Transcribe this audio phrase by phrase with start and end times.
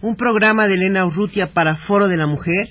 [0.00, 2.68] un programa de Elena Urrutia para Foro de la Mujer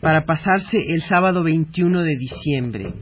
[0.00, 2.94] para pasarse el sábado 21 de diciembre.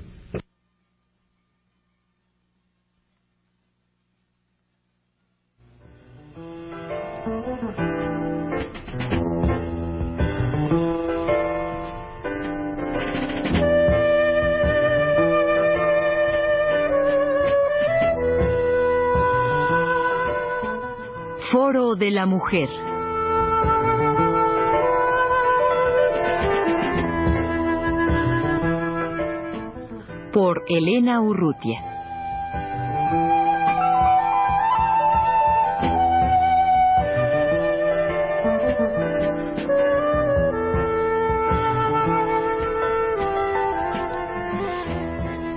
[21.51, 22.96] Foro de la Mujer.
[30.37, 31.81] Por Elena Urrutia.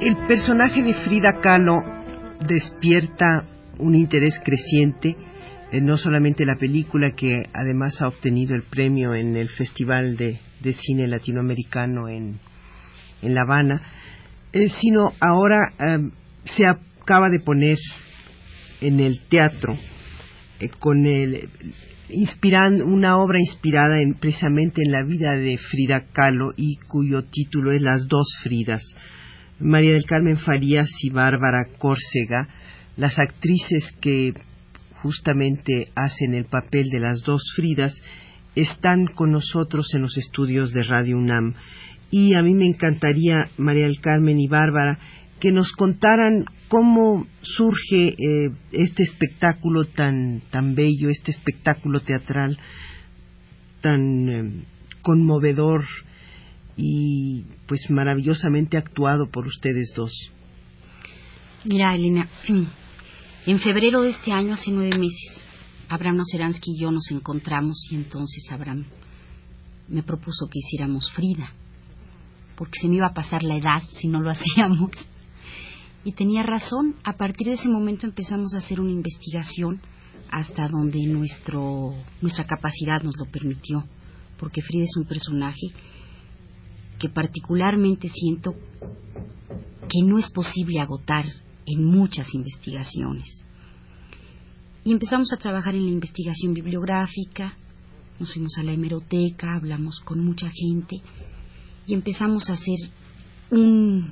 [0.01, 1.81] El personaje de Frida Kahlo
[2.39, 3.43] despierta
[3.79, 5.17] un interés creciente
[5.73, 10.39] eh, no solamente la película que además ha obtenido el premio en el Festival de,
[10.71, 12.39] Cine Latinoamericano en,
[13.21, 13.81] en La Habana,
[14.53, 16.11] eh, sino ahora em,
[16.45, 17.77] se acaba de poner
[18.81, 19.77] en el teatro
[20.59, 21.49] eh, con el
[22.09, 27.71] inspirando una obra inspirada en, precisamente en la vida de Frida Kahlo y cuyo título
[27.71, 28.83] es Las dos Fridas.
[29.59, 32.47] María del Carmen Farías y Bárbara Córcega,
[32.97, 34.33] las actrices que
[35.01, 37.93] justamente hacen el papel de las dos Fridas,
[38.55, 41.55] están con nosotros en los estudios de Radio UNAM.
[42.11, 44.99] Y a mí me encantaría, María del Carmen y Bárbara,
[45.39, 52.57] que nos contaran cómo surge eh, este espectáculo tan, tan bello, este espectáculo teatral
[53.81, 54.63] tan eh,
[55.01, 55.85] conmovedor
[56.75, 60.11] y pues maravillosamente actuado por ustedes dos.
[61.65, 62.29] Mira, Elena,
[63.45, 65.47] en febrero de este año, hace nueve meses,
[65.89, 68.85] Abraham Oseransky y yo nos encontramos y entonces Abraham
[69.87, 71.51] me propuso que hiciéramos Frida,
[72.55, 74.91] porque se me iba a pasar la edad si no lo hacíamos.
[76.05, 79.81] Y tenía razón, a partir de ese momento empezamos a hacer una investigación
[80.31, 83.83] hasta donde nuestro, nuestra capacidad nos lo permitió,
[84.37, 85.67] porque Frida es un personaje
[86.99, 88.53] que particularmente siento
[89.89, 91.25] que no es posible agotar
[91.65, 93.43] en muchas investigaciones.
[94.89, 97.53] Y empezamos a trabajar en la investigación bibliográfica,
[98.19, 100.99] nos fuimos a la hemeroteca, hablamos con mucha gente
[101.85, 102.89] y empezamos a hacer
[103.51, 104.11] un,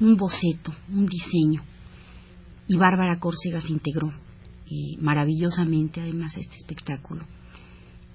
[0.00, 1.62] un boceto, un diseño.
[2.66, 7.26] Y Bárbara Córcega se integró eh, maravillosamente además a este espectáculo,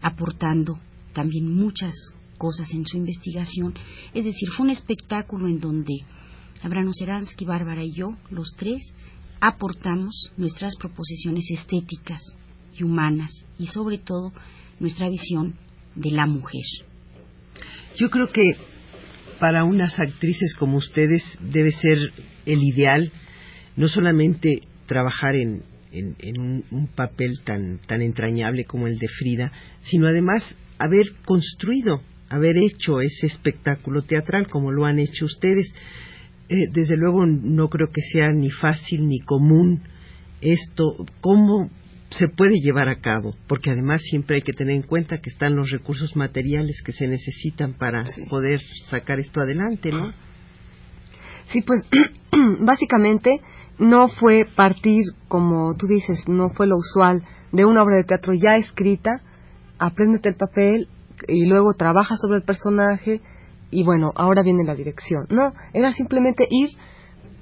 [0.01, 0.79] aportando
[1.13, 1.94] también muchas
[2.39, 3.75] cosas en su investigación.
[4.16, 5.94] Es decir, fue un espectáculo en donde
[6.63, 8.91] Abraham Seransky, Bárbara y yo, los tres,
[9.41, 12.22] aportamos nuestras proposiciones estéticas
[12.78, 14.31] y humanas y sobre todo
[14.79, 15.56] nuestra visión
[15.96, 16.63] de la mujer.
[17.97, 18.56] Yo creo que
[19.40, 21.97] para unas actrices como ustedes debe ser
[22.46, 23.12] el ideal
[23.75, 29.51] no solamente trabajar en, un, un, papel tan, tan entrañable como el de Frida,
[29.81, 30.44] sino además
[30.78, 35.74] haber construido, haber hecho ese espectáculo teatral como lo han hecho ustedes.
[36.51, 39.84] Eh, desde luego no creo que sea ni fácil ni común
[40.41, 41.69] esto, cómo
[42.09, 45.56] se puede llevar a cabo, porque además siempre hay que tener en cuenta que están
[45.56, 50.12] los recursos materiales que se necesitan para poder sacar esto adelante, ¿no?
[51.45, 51.88] Sí, pues
[52.59, 53.39] básicamente
[53.79, 57.23] no fue partir, como tú dices, no fue lo usual
[57.53, 59.22] de una obra de teatro ya escrita,
[59.79, 60.89] apréndete el papel
[61.29, 63.22] y luego trabaja sobre el personaje
[63.72, 65.26] y bueno, ahora viene la dirección.
[65.30, 66.70] No, era simplemente ir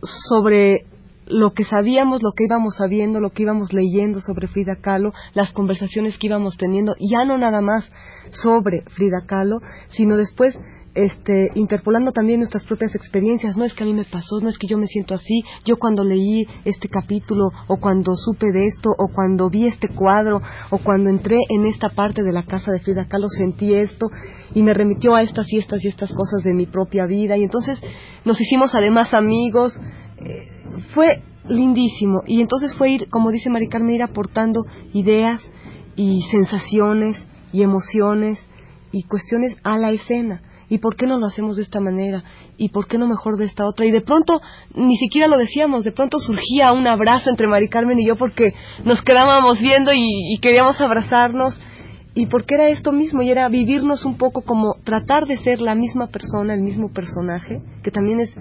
[0.03, 0.85] sobre
[1.25, 5.51] lo que sabíamos, lo que íbamos sabiendo, lo que íbamos leyendo sobre Frida Kahlo, las
[5.51, 7.89] conversaciones que íbamos teniendo, ya no nada más
[8.31, 10.59] sobre Frida Kahlo, sino después
[10.95, 13.55] este, interpolando también nuestras propias experiencias.
[13.55, 15.41] No es que a mí me pasó, no es que yo me siento así.
[15.65, 20.41] Yo cuando leí este capítulo, o cuando supe de esto, o cuando vi este cuadro,
[20.69, 24.07] o cuando entré en esta parte de la casa de Frida Kahlo, sentí esto
[24.53, 27.37] y me remitió a estas y estas y estas cosas de mi propia vida.
[27.37, 27.81] Y entonces
[28.25, 29.79] nos hicimos además amigos.
[30.17, 30.49] Eh,
[30.93, 32.21] fue lindísimo.
[32.25, 35.41] Y entonces fue ir, como dice Mari Carmen, ir aportando ideas
[35.95, 38.47] y sensaciones y emociones
[38.91, 40.41] y cuestiones a la escena.
[40.69, 42.23] ¿Y por qué no lo hacemos de esta manera?
[42.57, 43.85] ¿Y por qué no mejor de esta otra?
[43.85, 44.39] Y de pronto,
[44.75, 48.53] ni siquiera lo decíamos, de pronto surgía un abrazo entre Mari Carmen y yo porque
[48.83, 51.59] nos quedábamos viendo y, y queríamos abrazarnos
[52.13, 55.75] y porque era esto mismo y era vivirnos un poco como tratar de ser la
[55.75, 58.35] misma persona, el mismo personaje, que también es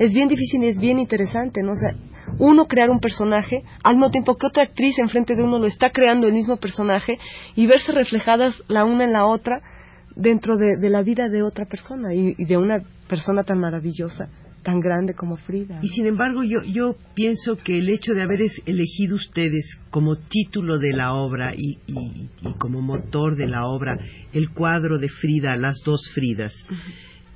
[0.00, 1.72] es bien difícil y es bien interesante, ¿no?
[1.72, 1.94] O sea,
[2.38, 5.90] uno crear un personaje al mismo tiempo que otra actriz enfrente de uno lo está
[5.90, 7.18] creando el mismo personaje
[7.54, 9.60] y verse reflejadas la una en la otra
[10.20, 14.28] dentro de, la vida de otra persona y, de una persona tan maravillosa
[14.62, 15.80] tan grande como Frida.
[15.82, 20.78] Y sin embargo, yo, yo pienso que el hecho de haber elegido ustedes como título
[20.78, 22.28] de la obra y, y,
[22.58, 23.98] como motor de la obra
[24.34, 26.52] el cuadro de Frida, las dos Fridas,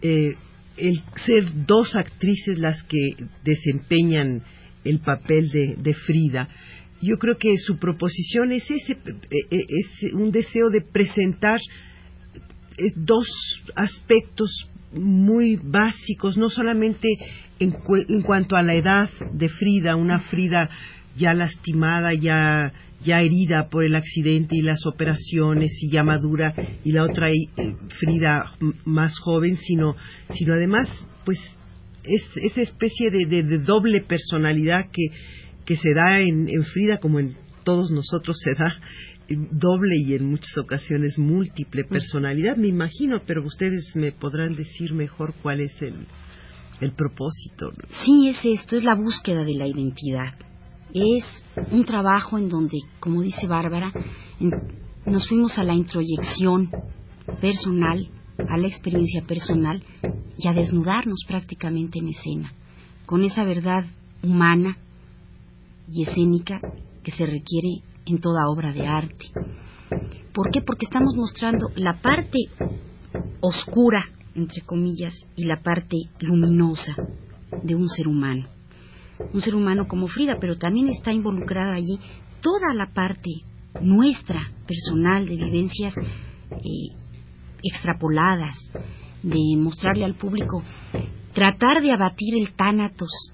[0.02, 0.34] eh,
[0.76, 4.42] el ser dos actrices las que desempeñan
[4.84, 6.50] el papel de, de Frida,
[7.00, 11.58] yo creo que su proposición es ese, eh, eh, es un deseo de presentar
[12.96, 13.26] dos
[13.74, 17.08] aspectos muy básicos, no solamente
[17.58, 17.76] en,
[18.08, 20.70] en, cuanto a la edad de Frida, una Frida
[21.16, 22.72] ya lastimada, ya,
[23.02, 26.54] ya herida por el accidente y las operaciones y ya madura,
[26.84, 27.28] y la otra
[27.98, 28.52] Frida
[28.84, 29.96] más joven, sino,
[30.32, 30.88] sino además,
[31.24, 31.38] pues,
[32.04, 35.06] es esa especie de, de, doble personalidad que,
[35.64, 38.78] que se da en, en Frida como en todos nosotros se da
[39.28, 45.34] doble y en muchas ocasiones múltiple personalidad, me imagino, pero ustedes me podrán decir mejor
[45.42, 46.06] cuál es el,
[46.80, 47.70] el propósito.
[48.04, 50.34] Sí, es esto, es la búsqueda de la identidad.
[50.92, 51.24] Es
[51.72, 53.92] un trabajo en donde, como dice Bárbara,
[55.06, 56.70] nos fuimos a la introyección
[57.40, 58.06] personal,
[58.48, 59.82] a la experiencia personal
[60.36, 62.52] y a desnudarnos prácticamente en escena,
[63.06, 63.86] con esa verdad
[64.22, 64.76] humana
[65.88, 66.60] y escénica
[67.02, 69.26] que se requiere en toda obra de arte.
[70.32, 70.60] ¿Por qué?
[70.60, 72.38] Porque estamos mostrando la parte
[73.40, 74.04] oscura,
[74.34, 76.96] entre comillas, y la parte luminosa
[77.62, 78.46] de un ser humano.
[79.32, 81.98] Un ser humano como Frida, pero también está involucrada allí
[82.40, 83.30] toda la parte
[83.80, 86.96] nuestra, personal, de vivencias eh,
[87.62, 88.56] extrapoladas,
[89.22, 90.62] de mostrarle al público,
[91.32, 93.32] tratar de abatir el tánatos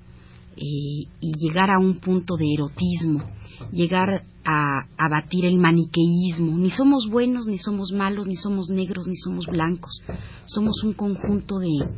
[0.62, 3.24] eh, y llegar a un punto de erotismo,
[3.72, 6.58] llegar a abatir el maniqueísmo.
[6.58, 10.02] Ni somos buenos, ni somos malos, ni somos negros, ni somos blancos.
[10.44, 11.88] Somos un conjunto de,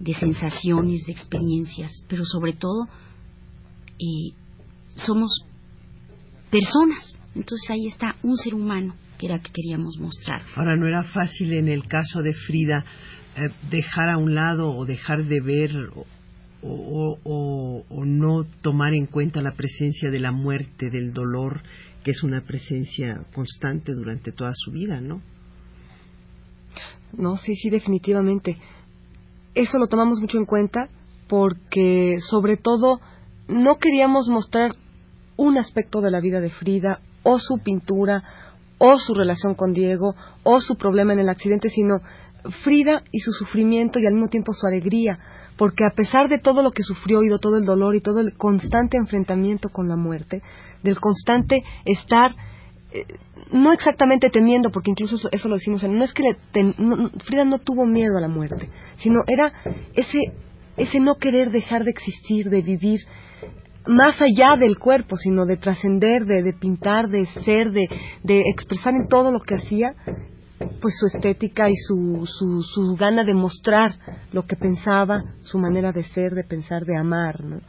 [0.00, 2.88] de sensaciones, de experiencias, pero sobre todo
[3.98, 4.34] eh,
[4.96, 5.30] somos
[6.50, 7.18] personas.
[7.34, 10.42] Entonces ahí está un ser humano que era que queríamos mostrar.
[10.56, 12.84] Ahora, no era fácil en el caso de Frida
[13.34, 15.70] eh, dejar a un lado o dejar de ver
[16.62, 21.62] o, no tomar en cuenta la presencia de la muerte, del dolor,
[22.02, 25.20] que es una presencia constante durante toda su vida, ¿no?
[27.16, 28.58] No, sí, sí, definitivamente.
[29.54, 30.88] Eso lo tomamos mucho en cuenta
[31.28, 33.00] porque, sobre todo,
[33.48, 34.72] no queríamos mostrar
[35.36, 38.22] un aspecto de la vida de Frida o su pintura
[38.78, 42.00] o su relación con Diego o su problema en el accidente, sino
[42.62, 45.18] Frida y su sufrimiento y al mismo tiempo su alegría,
[45.56, 48.20] porque a pesar de todo lo que sufrió y de todo el dolor y todo
[48.20, 50.42] el constante enfrentamiento con la muerte,
[50.82, 52.32] del constante estar
[52.92, 53.04] eh,
[53.52, 56.22] no exactamente temiendo, porque incluso eso, lo decimos, no es que
[57.24, 59.52] Frida no tuvo miedo a la muerte, sino era
[59.94, 60.32] ese,
[60.76, 63.00] ese no querer dejar de existir, de vivir
[63.86, 67.88] más allá del cuerpo, sino de trascender, de, de, pintar, de ser, de,
[68.22, 69.94] de expresar en todo lo que hacía
[70.80, 73.92] pues su estética y su, su, su gana de mostrar
[74.32, 77.60] lo que pensaba, su manera de ser, de pensar, de amar, ¿no?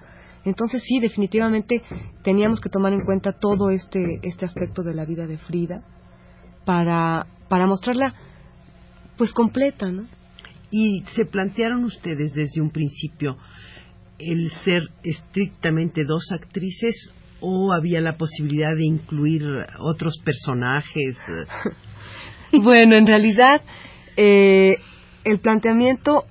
[0.45, 1.81] Entonces sí, definitivamente
[2.23, 5.83] teníamos que tomar en cuenta todo este, este aspecto de la vida de Frida
[6.65, 8.13] para, para mostrarla
[9.17, 10.07] pues completa, ¿no?
[10.71, 13.37] Y se plantearon ustedes desde un principio
[14.17, 19.43] el ser estrictamente dos actrices o había la posibilidad de incluir
[19.79, 21.17] otros personajes
[22.63, 23.61] bueno, en realidad,
[24.17, 24.77] eh,
[25.23, 26.23] el planteamiento,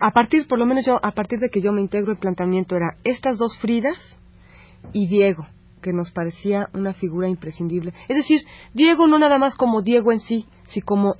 [0.00, 2.76] a partir, por lo menos yo, a partir de que yo me integro, el planteamiento
[2.76, 4.18] era estas dos Fridas
[4.92, 5.46] y Diego,
[5.82, 7.92] que nos parecía una figura imprescindible.
[8.08, 8.40] Es decir,
[8.74, 10.46] Diego no nada más como Diego en sí,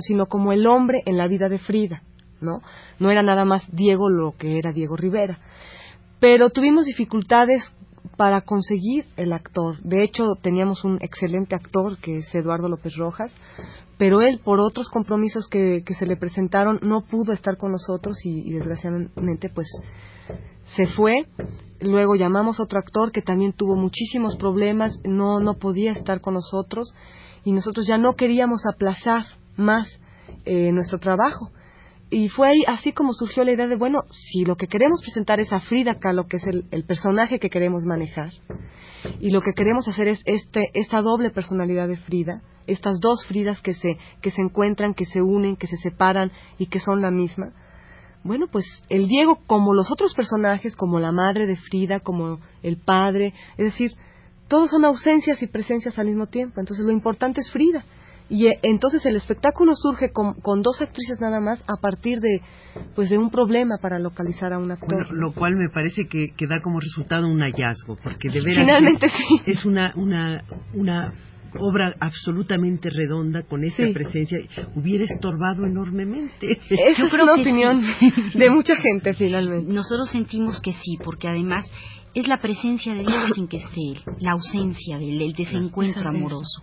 [0.00, 2.02] sino como el hombre en la vida de Frida,
[2.40, 2.62] ¿no?
[2.98, 5.38] No era nada más Diego lo que era Diego Rivera.
[6.18, 7.70] Pero tuvimos dificultades
[8.16, 9.80] para conseguir el actor.
[9.82, 13.34] De hecho, teníamos un excelente actor que es Eduardo López Rojas,
[13.98, 18.50] pero él, por otros compromisos que, se le presentaron, no pudo estar con nosotros y,
[18.52, 19.68] desgraciadamente, pues,
[20.76, 21.26] se fue.
[21.80, 26.34] Luego llamamos a otro actor que también tuvo muchísimos problemas, no, no podía estar con
[26.34, 26.94] nosotros
[27.44, 29.24] y nosotros ya no queríamos aplazar
[29.56, 30.00] más
[30.44, 31.50] eh, nuestro trabao
[32.10, 35.40] y fue ahí así como surgió la idea de, bueno, si lo que queremos presentar
[35.40, 38.32] es a Frida Kahlo, que es el, personaje que queremos manejar,
[39.20, 43.60] y lo que queremos hacer es este, esta doble personalidad de Frida, estas dos Fridas
[43.60, 47.10] que se, que se encuentran, que se unen, que se separan y que son la
[47.10, 47.52] misma,
[48.26, 52.76] bueno, pues el Diego, como los otros personajes, como la madre de Frida, como el
[52.76, 53.92] padre, es decir,
[54.48, 56.58] todos son ausencias y presencias al mismo tiempo.
[56.60, 57.84] Entonces lo importante es Frida.
[58.28, 62.40] Y eh, entonces el espectáculo surge con, dos actrices nada más a partir de
[62.94, 65.12] pues de un problema para localizar a un actor.
[65.12, 69.06] lo cual me parece que, que, da como resultado un hallazgo, porque de veras Finalmente,
[69.06, 69.42] es, sí.
[69.46, 70.42] es una, una,
[70.74, 71.12] una
[71.58, 74.38] obra absolutamente redonda con esa presencia
[74.74, 76.58] hubiera estorbado enormemente.
[76.70, 77.82] Esa es una opinión
[78.34, 79.72] de mucha gente finalmente.
[79.72, 81.70] Nosotros sentimos que sí, porque además
[82.14, 86.08] es la presencia de Dios sin que esté él, la ausencia de él, el desencuentro
[86.08, 86.62] amoroso.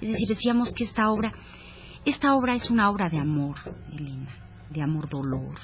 [0.00, 1.32] Es decir, decíamos que esta obra,
[2.06, 3.56] esta obra es una obra de amor,
[3.92, 4.34] Elena,
[4.70, 5.56] de amor dolor,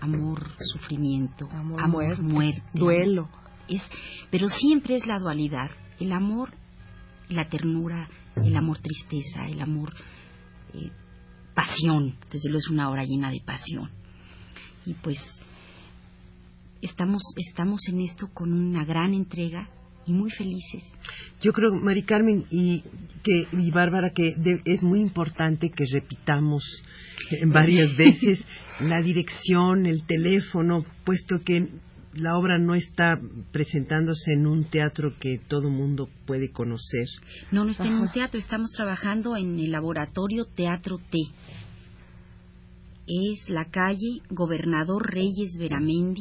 [0.00, 3.28] amor sufrimiento, amor, muerte, duelo.
[3.68, 3.82] Es,
[4.30, 6.50] pero siempre es la dualidad, el amor
[7.32, 9.92] la ternura, el amor tristeza, el amor
[10.74, 10.90] eh,
[11.54, 13.90] pasión, desde luego es una obra llena de pasión.
[14.86, 15.18] Y pues
[16.80, 19.68] estamos, estamos en esto con una gran entrega
[20.06, 20.82] y muy felices.
[21.40, 22.82] Yo creo, Mari Carmen y,
[23.22, 24.34] que, y Bárbara, que
[24.64, 26.64] es muy importante que repitamos
[27.46, 28.44] varias veces
[28.80, 31.68] la dirección, el teléfono, puesto que
[32.14, 33.18] la obra no está
[33.52, 37.06] presentándose en un teatro que todo mundo puede conocer.
[37.50, 41.18] No, no está en un teatro, estamos trabajando en el laboratorio Teatro T.
[43.06, 46.20] Es la calle Gobernador Reyes Veramendi,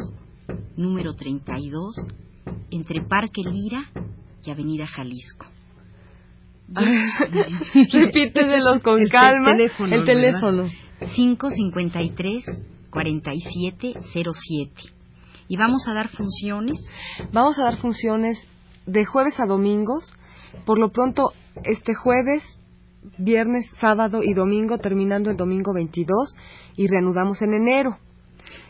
[0.77, 1.95] número 32,
[2.71, 3.89] entre Parque Lira
[4.45, 5.45] y Avenida Jalisco.
[7.91, 9.57] Repítetelo con calma.
[9.57, 10.69] Teléfono, el teléfono.
[11.15, 12.45] 553
[12.89, 15.00] 4707
[15.51, 16.79] ¿Y vamos a dar funciones?
[17.33, 18.47] Vamos a dar funciones
[18.85, 20.15] de jueves a domingos.
[20.65, 21.33] Por lo pronto,
[21.65, 22.41] este jueves,
[23.17, 26.37] viernes, sábado y domingo, terminando el domingo 22
[26.77, 27.97] y reanudamos en enero.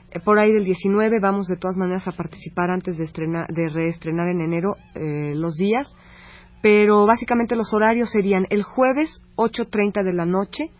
[0.10, 3.06] Eh, por ahí del 19 vamos de todas maneras a participar antes de,
[3.50, 5.96] de reestrenar en enero eh, los días,
[6.64, 10.72] pero básicamente los horarios serían el jueves 8.30 de la noche,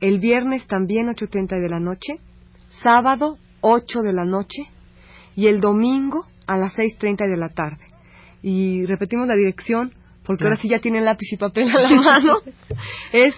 [0.00, 2.18] el viernes también 8.30 de la noche,
[2.82, 4.64] sábado 8 de la noche,
[5.36, 7.84] y el domingo a las 6.30 de la tarde.
[8.42, 9.92] Y repetimos la dirección,
[10.24, 12.38] porque ahora sí ya tienen lápiz y papel a la mano.
[13.12, 13.34] es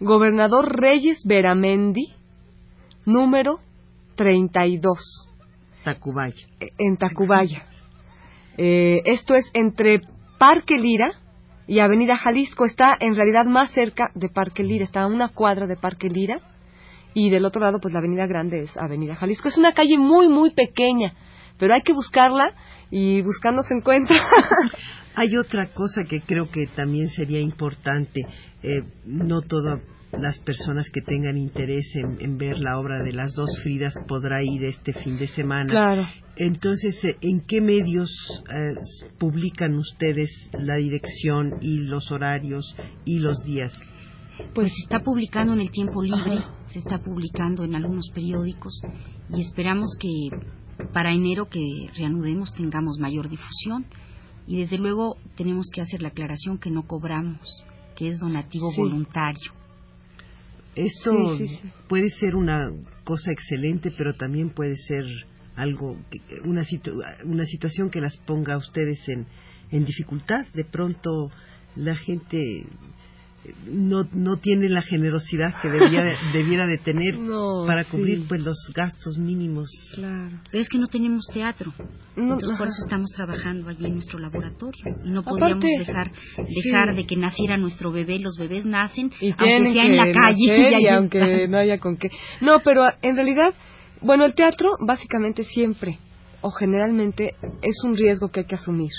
[0.00, 2.12] Gobernador Reyes Veramendi,
[3.04, 3.60] número
[4.16, 5.28] 32.
[5.84, 6.46] Tacubaya.
[6.58, 7.66] E, en Tacubaya.
[8.56, 10.02] Eh, esto es entre
[10.38, 11.12] Parque Lira
[11.66, 12.64] y Avenida Jalisco.
[12.64, 16.40] Está en realidad más cerca de Parque Lira, está a una cuadra de Parque Lira.
[17.12, 19.48] Y del otro lado, pues la Avenida Grande es Avenida Jalisco.
[19.48, 21.14] Es una calle muy, muy pequeña
[21.60, 22.54] pero hay que buscarla
[22.90, 24.16] y buscando se encuentra.
[25.14, 28.22] hay otra cosa que creo que también sería importante.
[28.62, 29.80] Eh, no todas
[30.12, 34.64] las personas que tengan interés en, ver la obra de las dos Fridas podrá ir
[34.64, 35.70] este fin de semana.
[35.70, 36.06] Claro.
[36.36, 38.10] Entonces, eh, ¿en qué medios
[38.52, 38.74] eh,
[39.18, 42.74] publican ustedes la dirección y los horarios
[43.04, 43.78] y los días?
[44.54, 48.80] Pues se está publicando en el tiempo libre, se está publicando en algunos periódicos
[49.28, 50.08] y esperamos que
[50.92, 53.86] para enero que reanudemos tengamos mayor difusión
[54.46, 57.64] y desde luego tenemos que hacer la aclaración que no cobramos,
[57.96, 59.52] que es donativo voluntario.
[60.74, 61.38] Esto
[61.88, 62.70] puede ser una
[63.04, 65.04] cosa excelente, pero también puede ser
[65.56, 65.96] algo,
[66.44, 66.64] una,
[67.24, 69.26] una situación que las ponga a ustedes en,
[69.70, 70.46] en dificultad.
[70.54, 71.30] De pronto
[71.76, 72.66] la gente
[73.66, 75.68] no, no tiene la generosidad que
[76.32, 77.18] debiera de tener
[77.66, 79.68] para cubrir pues los gastos mínimos.
[79.94, 80.40] Claro.
[80.50, 81.72] Pero es que no tenemos teatro.
[82.16, 86.10] Entonces por eso estamos trabajando allí en nuestro laboratorio y no podíamos dejar
[86.64, 88.18] dejar de que naciera nuestro bebé.
[88.18, 92.10] Los bebés nacen aunque sea en la calle y, aunque no haya con qué.
[92.40, 93.54] No, pero en realidad,
[94.02, 95.98] bueno, el teatro básicamente siempre
[96.42, 98.90] o generalmente es un riesgo que hay que asumir.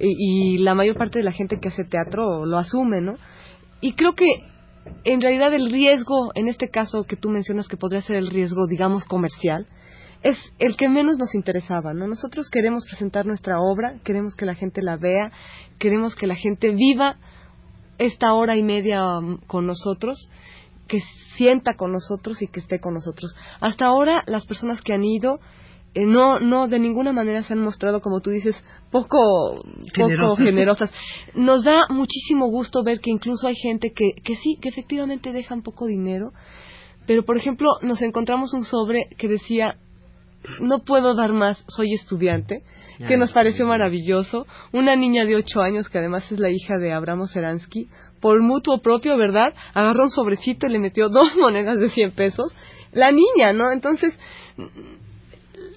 [0.00, 3.16] y, la mayor parte de la gente que hace teatro lo asume, ¿no?
[3.80, 4.26] Y creo que
[5.04, 8.66] en realidad el riesgo, en este caso que tú mencionas que podría ser el riesgo,
[8.66, 9.66] digamos, comercial,
[10.22, 12.06] es el que menos nos interesaba, ¿no?
[12.06, 15.30] Nosotros queremos presentar nuestra obra, queremos que la gente la vea,
[15.78, 17.16] queremos que la gente viva
[17.98, 20.30] esta hora y media um, con nosotros,
[20.88, 21.00] que
[21.36, 23.34] sienta con nosotros y que esté con nosotros.
[23.60, 25.38] Hasta ahora las personas que han ido
[26.04, 28.54] no, no, de ninguna manera se han mostrado, como tú dices,
[28.90, 29.62] poco,
[29.94, 30.92] poco generosas.
[31.34, 35.62] Nos da muchísimo gusto ver que incluso hay gente que, que sí, que efectivamente dejan
[35.62, 36.32] poco dinero,
[37.06, 39.76] pero por ejemplo nos encontramos un sobre que decía
[40.60, 42.62] no puedo dar más, soy estudiante,
[43.06, 44.46] que nos pareció maravilloso.
[44.72, 47.88] Una niña de ocho años, que además es la hija de Abramo Seransky,
[48.20, 49.54] por mutuo propio, ¿verdad?
[49.74, 52.54] Agarró un sobrecito y le metió dos monedas de cien pesos.
[52.92, 53.72] La niña, ¿no?
[53.72, 54.16] Entonces,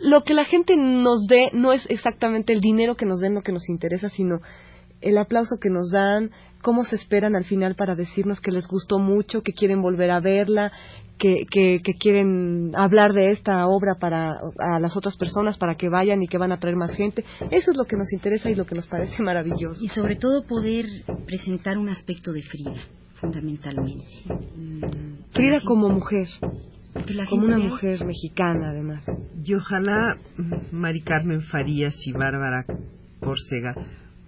[0.02, 3.42] lo que la gente nos dé no es exactamente el dinero que nos den lo
[3.42, 4.42] que nos interesa, sino
[5.02, 9.00] el aplauso que nos dan, cómo se esperan al final para decirnos que les gustó
[9.00, 10.72] mucho, que quieren volver a verla,
[11.18, 16.22] que, que, quieren hablar de esta obra para a las otras personas para que vayan
[16.22, 17.26] y que van a traer más gente.
[17.52, 19.84] Eso es lo que nos interesa y lo que nos parece maravilloso.
[19.84, 20.86] Y sobre todo poder
[21.26, 22.74] presentar un aspecto de Frida,
[23.16, 24.06] fundamentalmente.
[25.34, 26.28] Frida como mujer.
[27.30, 29.04] Como una mujer mexicana, además.
[29.44, 30.18] Y ojalá
[30.72, 32.66] Mari Carmen Farías y Bárbara
[33.20, 33.76] Córcega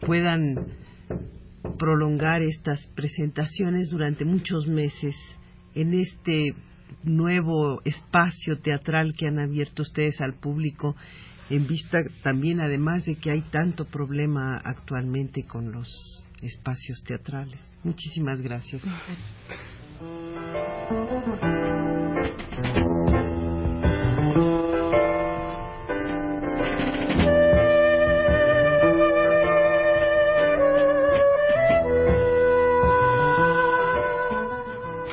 [0.01, 0.55] puedan
[1.77, 5.15] prolongar estas presentaciones durante muchos meses
[5.73, 6.53] en este
[7.03, 10.95] nuevo espacio teatral que han abierto ustedes al público
[11.49, 15.89] en vista también además de que hay tanto problema actualmente con los
[16.41, 17.59] espacios teatrales.
[17.83, 18.81] Muchísimas gracias.